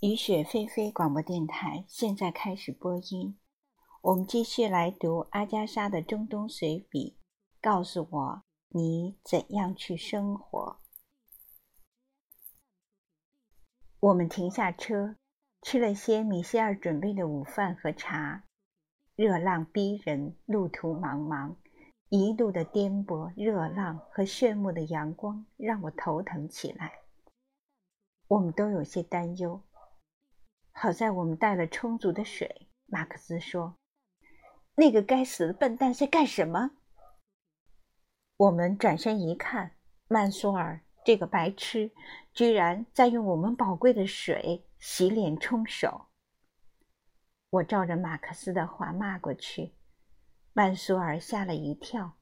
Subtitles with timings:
[0.00, 3.38] 雨雪霏霏广播电台现在开始播音。
[4.00, 7.18] 我们继续来读阿加莎的中东随笔。
[7.60, 10.78] 告诉我，你怎样去生活？
[14.00, 15.16] 我们停下车，
[15.60, 18.44] 吃了些米歇尔准备的午饭和茶。
[19.16, 21.56] 热浪逼人，路途茫茫，
[22.08, 26.90] 一路的颠簸、热浪和炫目的阳光让我头疼起来。
[28.28, 29.60] 我们都有些担忧。
[30.82, 33.76] 好在我们带了充足的水，马克思说
[34.76, 36.70] ：“那个该死的笨蛋在干什么？”
[38.38, 39.76] 我们转身一看，
[40.08, 41.92] 曼苏尔这个白痴
[42.32, 46.06] 居然在用我们宝贵的水洗脸冲手。
[47.50, 49.74] 我照着马克思的话骂过去，
[50.54, 52.16] 曼苏尔吓了一跳，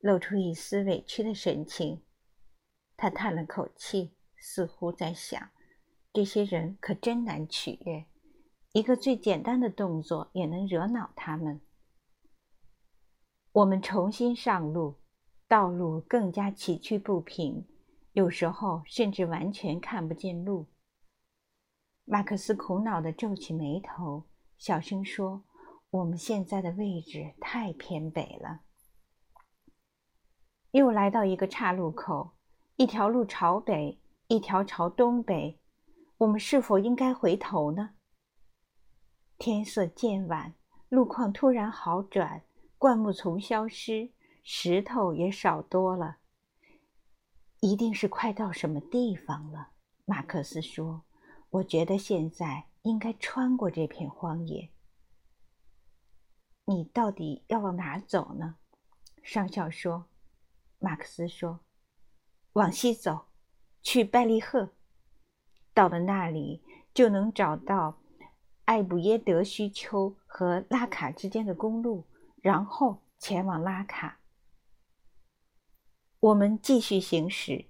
[0.00, 2.02] 露出一丝委屈的神情。
[2.96, 5.52] 他叹了口气，似乎在想。
[6.12, 8.04] 这些人可真难取悦，
[8.72, 11.60] 一个最简单的动作也能惹恼他们。
[13.52, 14.96] 我们重新上路，
[15.46, 17.64] 道路更加崎岖不平，
[18.12, 20.66] 有时候甚至完全看不见路。
[22.04, 24.24] 马克思苦恼地皱起眉头，
[24.58, 25.44] 小声说
[25.90, 28.62] ：“我们现在的位置太偏北了。”
[30.72, 32.32] 又来到一个岔路口，
[32.74, 35.59] 一条路朝北，一条朝东北。
[36.20, 37.94] 我们是否应该回头呢？
[39.38, 40.54] 天色渐晚，
[40.90, 42.44] 路况突然好转，
[42.76, 44.12] 灌木丛消失，
[44.44, 46.18] 石头也少多了。
[47.60, 49.70] 一定是快到什么地方了，
[50.04, 51.04] 马克思说
[51.48, 54.70] ：“我觉得现在应该穿过这片荒野。”
[56.66, 58.56] 你到底要往哪走呢？
[59.22, 60.06] 上校说。
[60.78, 61.60] 马克思说
[62.52, 63.28] ：“往西走，
[63.82, 64.74] 去拜利赫。”
[65.80, 66.60] 到了那里，
[66.92, 68.02] 就能找到
[68.66, 72.04] 艾布耶德须丘和拉卡之间的公路，
[72.42, 74.20] 然后前往拉卡。
[76.20, 77.64] 我们继续行驶，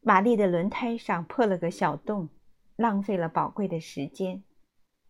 [0.00, 2.30] 马丽的轮胎上破了个小洞，
[2.76, 4.42] 浪费了宝贵的时间。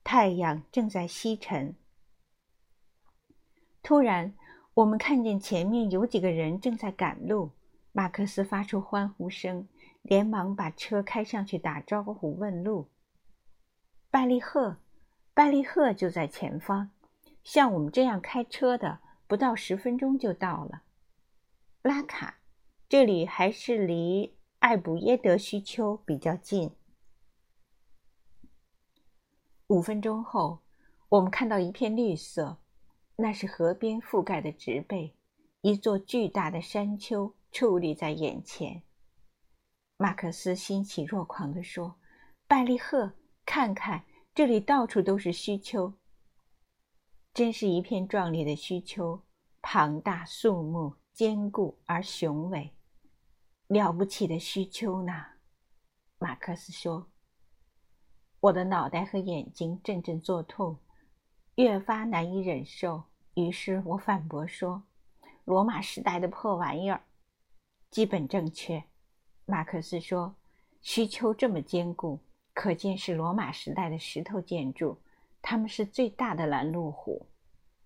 [0.02, 1.76] 太阳正在西沉。
[3.80, 4.34] 突然，
[4.74, 7.52] 我们看见前面有几个人正在赶路。
[7.92, 9.68] 马克思发出欢呼声。
[10.04, 12.90] 连忙把车开上去打招呼问路。
[14.10, 14.76] 拜利赫，
[15.32, 16.90] 拜利赫就在前方，
[17.42, 20.82] 像我们这样开车的，不到十分钟就到了。
[21.80, 22.38] 拉卡，
[22.86, 26.70] 这里还是离艾卜耶德须丘比较近。
[29.68, 30.60] 五分钟后，
[31.08, 32.58] 我们看到一片绿色，
[33.16, 35.16] 那是河边覆盖的植被，
[35.62, 38.82] 一座巨大的山丘矗立在眼前。
[40.04, 41.98] 马克思欣喜若狂地说
[42.46, 43.14] ：“拜利赫，
[43.46, 44.04] 看看，
[44.34, 45.94] 这里到处都是须丘，
[47.32, 49.22] 真是一片壮丽的须丘，
[49.62, 52.74] 庞大、肃穆、坚固而雄伟，
[53.66, 55.24] 了不起的须丘呢。”
[56.20, 57.10] 马克思说
[58.40, 60.78] ：“我的脑袋和眼睛阵阵作痛，
[61.54, 63.04] 越发难以忍受。
[63.36, 64.82] 于是我反驳说
[65.46, 67.02] ：‘罗马时代的破玩意儿，
[67.90, 68.84] 基本正确。’”
[69.46, 70.34] 马克思说
[70.80, 72.18] ：“需求这么坚固，
[72.54, 74.98] 可见是罗马时代的石头建筑。
[75.42, 77.26] 它们是最大的拦路虎。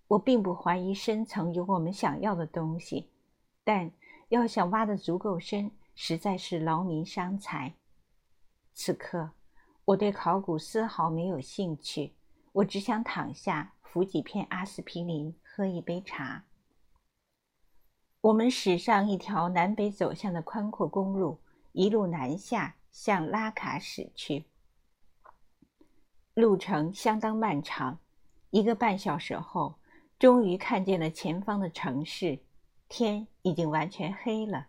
[0.07, 3.09] 我并不怀疑深层有我们想要的东西，
[3.65, 3.91] 但
[4.29, 7.73] 要想挖得足够深，实在是劳民伤财。
[8.73, 9.31] 此刻，
[9.83, 12.13] 我对考古丝毫没有兴趣，
[12.53, 16.45] 我只想躺下，服几片阿司匹林，喝一杯茶。
[18.21, 21.37] 我们驶上一条南北走向的宽阔公路。”
[21.71, 24.45] 一路南下，向拉卡驶去。
[26.33, 27.99] 路程相当漫长，
[28.49, 29.75] 一个半小时后，
[30.17, 32.39] 终于看见了前方的城市。
[32.87, 34.67] 天已经完全黑了。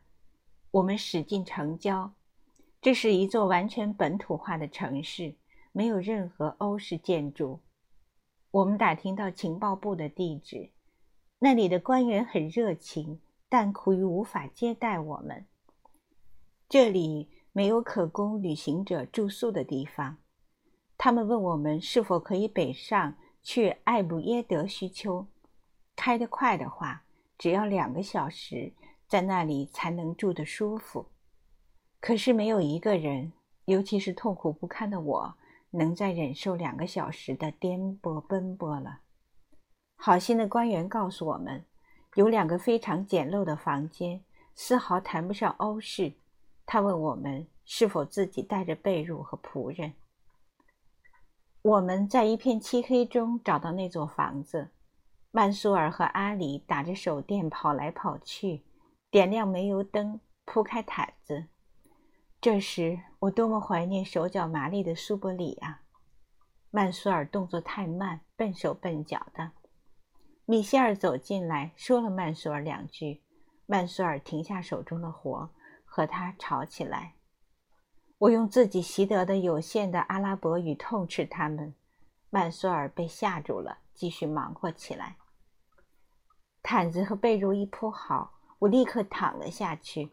[0.73, 2.13] 我们驶进城郊，
[2.83, 5.37] 这是一座完全本土化的城市，
[5.73, 7.61] 没有任何欧式建筑。
[8.51, 10.71] 我们打听到情报部的地址，
[11.39, 15.47] 那里的官员很热情，但苦于无法接待我们。
[16.71, 20.19] 这里没有可供旅行者住宿的地方。
[20.97, 25.27] 他们问我们是否可以北上去艾布耶德须丘，
[25.97, 27.03] 开得快的话，
[27.37, 28.73] 只要两个小时，
[29.09, 31.09] 在那里才能住得舒服。
[32.01, 33.33] 可是没有一个人，
[33.65, 35.35] 尤其是痛苦不堪的我，
[35.71, 39.01] 能再忍受两个小时的颠簸奔波了。
[39.97, 41.65] 好心的官员告诉我们，
[42.15, 44.23] 有两个非常简陋的房间，
[44.55, 46.13] 丝毫谈不上欧式。
[46.73, 49.93] 他问我们是否自己带着被褥和仆人。
[51.63, 54.71] 我们在一片漆黑中找到那座房子。
[55.33, 58.63] 曼苏尔和阿里打着手电跑来跑去，
[59.11, 61.47] 点亮煤油灯，铺开毯子。
[62.41, 65.83] 这时，我多么怀念手脚麻利的苏伯里啊！
[66.71, 69.51] 曼苏尔动作太慢，笨手笨脚的。
[70.45, 73.25] 米歇尔走进来，说了曼苏尔两句。
[73.67, 75.51] 曼苏尔停下手中的活，
[75.91, 77.15] 和他吵起来。
[78.19, 81.75] 我用自己习得的有限的阿拉伯语痛斥他们。
[82.31, 85.17] 曼苏尔被吓住了，继续忙活起来。
[86.63, 90.11] 毯子和被褥一铺好，我立刻躺了下去。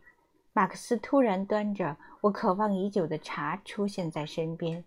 [0.51, 4.83] 马克思突然端着我渴望已久的茶出现在身边，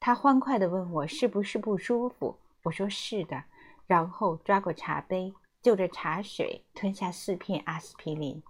[0.00, 2.36] 他欢快地问我是不是不舒服。
[2.64, 3.44] 我说是的，
[3.86, 5.32] 然后抓过茶杯，
[5.62, 8.42] 就着茶水吞下四片阿司匹林。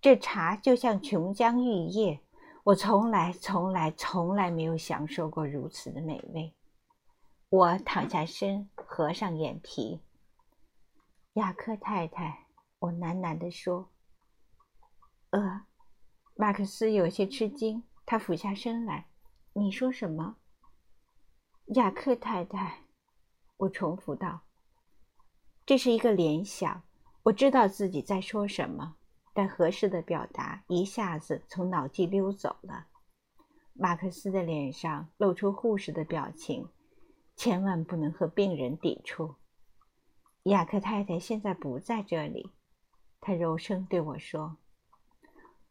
[0.00, 2.20] 这茶就像琼浆玉液，
[2.64, 6.54] 我从来、从来、从来没有享受过如此的美味。
[7.48, 10.00] 我躺下身，合上眼皮。
[11.34, 12.46] 雅克太太，
[12.78, 13.88] 我喃喃地说
[15.30, 15.62] ：“呃。”
[16.40, 19.08] 马克思有些吃惊，他俯下身来
[19.54, 20.36] ：“你说什么？”
[21.74, 22.84] 雅克太太，
[23.56, 24.42] 我重复道
[25.66, 26.84] ：“这是一个联想，
[27.24, 28.94] 我知道自己在说什么，
[29.38, 32.88] 但合适的表达一下子从脑际溜走了。”
[33.72, 36.68] 马克思的脸上露出护士的表情，
[37.36, 39.36] 千万不能和病人抵触。
[40.42, 42.50] 雅克太太现在不在这里，
[43.20, 44.56] 她柔声对我说。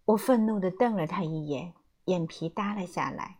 [0.05, 1.73] 我愤怒地瞪了他一眼，
[2.05, 3.39] 眼皮耷了下来。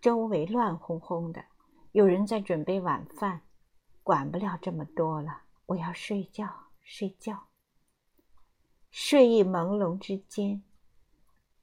[0.00, 1.46] 周围乱哄哄的，
[1.90, 3.40] 有人在准备晚饭。
[4.04, 6.48] 管不了这么多了，我要睡觉，
[6.84, 7.48] 睡觉。
[8.96, 10.62] 睡意朦胧之间，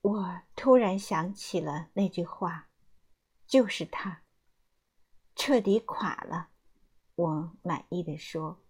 [0.02, 2.68] 我突然想起了那句话，
[3.48, 4.24] 就是他
[5.34, 6.50] 彻底垮了。
[7.16, 8.62] 我满意的说。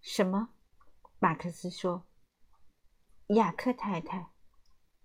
[0.00, 0.50] 什么？
[1.18, 2.06] 马克思说
[3.34, 4.30] ：“雅克太太。”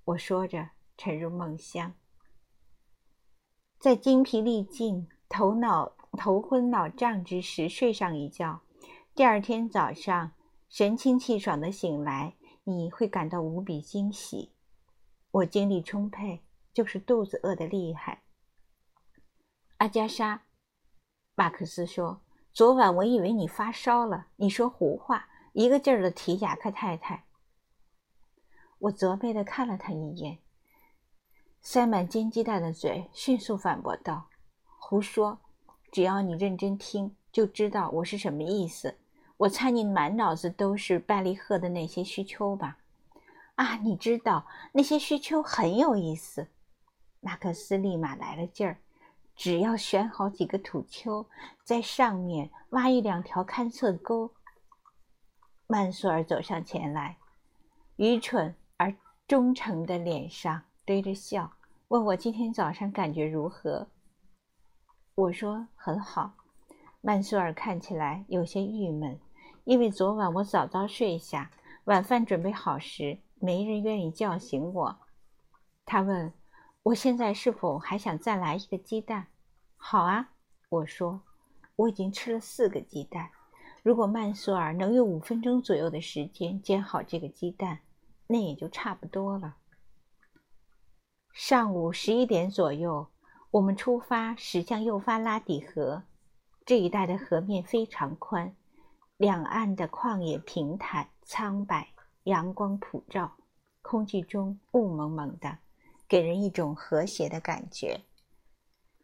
[0.06, 1.95] 我说着沉入梦乡，
[3.80, 8.62] 在精疲力尽、头脑头昏脑胀之时睡上一觉，
[9.18, 10.34] 第二天早上
[10.69, 12.36] 神清气爽的醒来，
[12.66, 14.54] 你会感到无比惊喜。
[15.31, 18.22] 我精力充沛，就是肚子饿得厉害。
[19.78, 20.44] 阿加莎，
[21.34, 22.22] 马克思说
[22.54, 27.25] ：“昨晚我以为你发烧了，你说胡话。”一个劲儿的提雅克太太，
[28.78, 30.38] 我责备的看了他一眼，
[31.60, 34.30] 塞满煎鸡蛋的嘴迅速反驳道
[34.78, 35.40] ：“胡说！
[35.92, 39.00] 只要你认真听，就知道我是什么意思。
[39.38, 42.78] 我猜你满脑子都是拜利赫的那些需求吧？
[43.56, 46.48] 啊，你知道那些需求很有意思。”
[47.22, 48.78] 马克思立马来了劲儿
[49.36, 51.25] ：“只要选好几个土丘，
[51.63, 54.31] 在上面挖一两条勘测沟。”
[55.68, 57.18] 曼苏尔走上前来，
[57.98, 58.95] 愚蠢而
[59.28, 61.51] 忠诚的脸上堆着笑，
[61.90, 63.88] 问我今天早上感觉如何。
[65.16, 66.33] 我说很好。
[67.01, 69.19] 曼苏尔看起来有些郁闷，
[69.68, 71.52] 因为昨晚我早早睡下，
[71.84, 74.98] 晚饭准备好时，没人愿意叫醒我。
[75.86, 76.31] 他问
[76.84, 79.28] 我现在是否还想再来一个鸡蛋？
[79.76, 80.30] 好啊，
[80.69, 81.19] 我说，
[81.76, 83.30] 我已经吃了四个鸡蛋。
[83.83, 87.80] 如果曼苏尔能用五分钟左右的时间煎好这个鸡蛋，
[88.28, 89.57] 那也就差不多了。
[91.33, 93.06] 上午十一点左右，
[93.52, 96.04] 我们出发驶向幼发拉底河。
[96.66, 98.56] 这一带的河面非常宽，
[99.18, 101.88] 两岸的旷野平坦苍白，
[102.26, 103.36] 阳光普照，
[103.81, 105.57] 空气中雾蒙蒙的，
[106.07, 108.02] 给人一种和谐的感觉。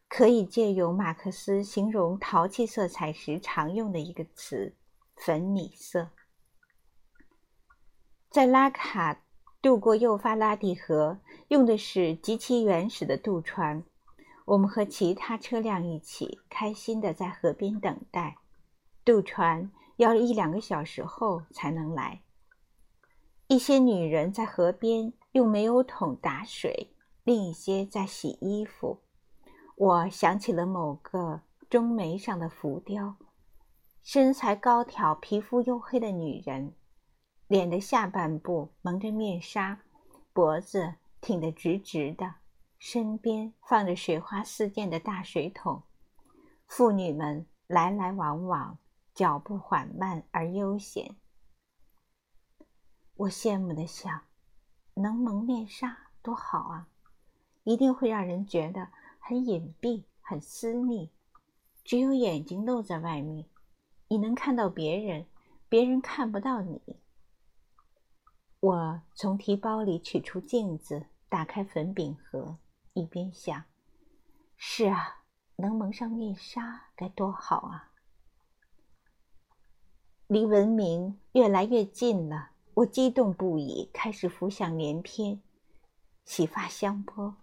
[0.07, 4.75] 可以借用马克思形容陶器色彩时常用的一个词
[5.17, 6.11] “粉米色”。
[8.29, 9.23] 在拉卡
[9.63, 11.17] 渡过幼发拉底河，
[11.47, 13.83] 用的是极其原始的渡船。
[14.45, 18.37] 我们和其他车辆一起，开心地在河边等待。
[19.03, 19.71] 渡船
[20.03, 22.21] 要一两个小时后才能来。
[23.47, 26.93] 一些女人在河边用煤油桶打水，
[27.23, 29.01] 另一些在洗衣服。
[29.75, 33.15] 我想起了某个中眉上的浮雕，
[34.01, 36.73] 身材高挑、皮肤黝黑的女人，
[37.47, 39.81] 脸的下半部蒙着面纱，
[40.31, 42.35] 脖子挺得直直的，
[42.77, 45.83] 身边放着水花四溅的大水桶。
[46.67, 48.77] 妇女们来来往往，
[49.13, 51.15] 脚步缓慢而悠闲。
[53.15, 54.23] 我羡慕地想：
[54.95, 56.87] 能蒙面纱多好啊！
[57.63, 58.89] 一定会让人觉得
[59.19, 61.11] 很隐蔽、很私密。
[61.83, 63.47] 只有眼睛露在外面，
[64.07, 65.27] 你能看到别人，
[65.69, 66.99] 别人看不到你。
[68.61, 72.57] 我从提包里取出镜子，打开粉饼盒，
[72.93, 73.65] 一边想
[74.57, 75.25] ：“是啊，
[75.57, 77.91] 能蒙上面纱该多好啊！”
[80.27, 85.41] 离文明越来越近了，我激动不已，开始浮想联翩：
[86.25, 87.35] 洗发香波、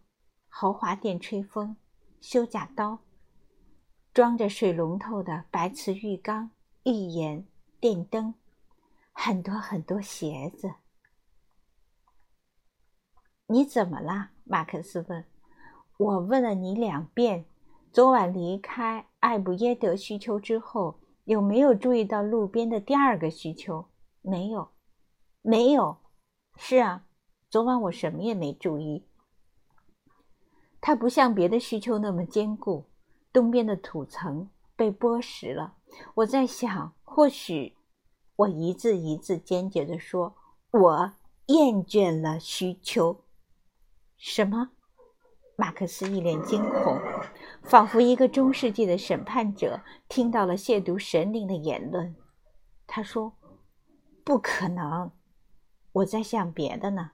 [0.49, 1.77] 豪华电吹风、
[2.21, 2.99] 修甲刀。
[4.13, 6.51] 装着水龙头的白瓷浴缸、
[6.83, 7.47] 浴盐、
[7.79, 8.35] 电灯，
[9.13, 10.75] 很多很多鞋子。
[13.47, 14.31] 你怎么了？
[14.43, 15.25] 马克思问。
[15.97, 17.45] 我问了你两遍，
[17.93, 20.99] 昨晚离开艾布耶德需求之后，
[21.31, 23.87] 有没有注意到路边的第二个需求？
[24.21, 24.73] 没有，
[25.43, 25.99] 没有。
[26.57, 27.07] 是啊，
[27.49, 29.07] 昨晚我什么也没注意。
[30.81, 32.91] 它不像别的需求那么坚固。
[33.33, 35.77] 东边的土层被剥蚀了。
[36.17, 37.77] 我在想，或许
[38.35, 40.35] 我一字一字坚决地说
[40.73, 41.13] ：“我
[41.47, 43.23] 厌倦了需求。”
[44.19, 44.71] 什么？
[45.55, 46.99] 马克思一脸惊恐，
[47.63, 52.17] 仿佛一个中世纪的审判者听到了亵渎神灵的言论。
[52.87, 53.35] 他说
[54.25, 55.13] ：“不可能！”
[55.93, 57.13] 我在想别的呢。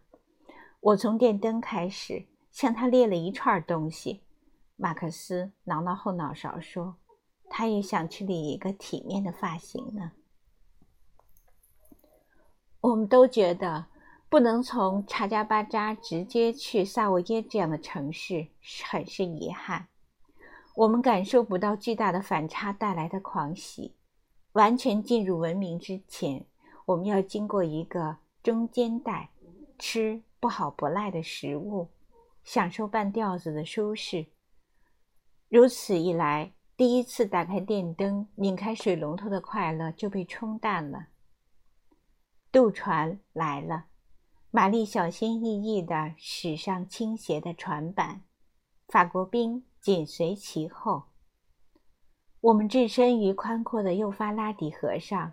[0.80, 4.22] 我从电灯开始，向他列了一串东西。
[4.76, 6.96] 马克思挠挠后脑勺说
[7.50, 10.12] ：“他也想去理一个体面的发型呢。”
[12.80, 13.86] 我们都觉得
[14.28, 19.88] 不能从查加巴扎直接去萨沃耶这样的城市是很是遗憾。
[20.76, 23.94] 我们感受不到巨大的反差带来的狂喜。
[24.52, 26.46] 完全进入文明之前，
[26.86, 29.30] 我们要经过一个中间带，
[29.78, 31.90] 吃不好不赖的食物，
[32.42, 34.26] 享受半吊子的舒适。
[35.50, 41.08] 如此一来，第一次打开电灯、拧开水龙头的快乐就被冲淡了。
[42.50, 43.86] 渡船来了，
[44.50, 48.22] 玛丽小心翼翼地驶上倾斜的船板，
[48.88, 51.04] 法国兵紧随其后。
[52.40, 55.32] 我们置身于宽阔的幼发拉底河上，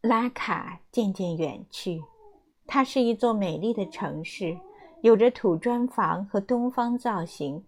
[0.00, 2.02] 拉卡渐渐远去。
[2.66, 4.58] 它是一座美丽的城市，
[5.02, 7.64] 有着土砖房和东方造型。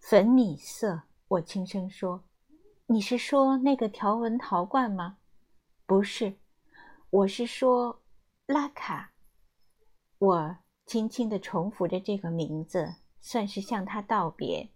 [0.00, 2.24] 粉米色，我轻声说
[2.86, 5.18] ：“你是说那个条纹陶罐吗
[5.86, 6.34] ？”“不是，
[7.10, 8.02] 我是说
[8.46, 9.12] 拉卡。”
[10.18, 10.56] 我
[10.86, 14.68] 轻轻地重复着这个名字，算是向他道别。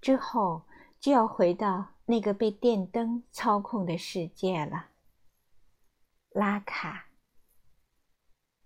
[0.00, 0.62] 之后
[1.00, 4.90] 就要回到那个被电灯操控的世界了。
[6.30, 7.05] 拉卡。